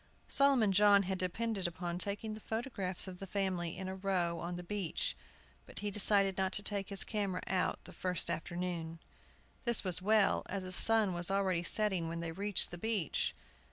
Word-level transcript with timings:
Solomon 0.27 0.71
John 0.71 1.03
had 1.03 1.19
depended 1.19 1.67
upon 1.67 1.99
taking 1.99 2.33
the 2.33 2.39
photographs 2.39 3.07
of 3.07 3.19
the 3.19 3.27
family 3.27 3.77
in 3.77 3.87
a 3.87 3.93
row 3.95 4.39
on 4.39 4.55
the 4.55 4.63
beach; 4.63 5.15
but 5.67 5.81
he 5.81 5.91
decided 5.91 6.39
not 6.39 6.51
to 6.53 6.63
take 6.63 6.89
his 6.89 7.03
camera 7.03 7.43
out 7.45 7.77
the 7.83 7.93
first 7.93 8.31
afternoon. 8.31 8.97
This 9.63 9.83
was 9.83 10.01
well, 10.01 10.41
as 10.47 10.63
the 10.63 10.71
sun 10.71 11.13
was 11.13 11.29
already 11.29 11.61
setting 11.61 12.07
when 12.07 12.19
they 12.19 12.31
reached 12.31 12.71
the 12.71 12.79
beach. 12.79 13.35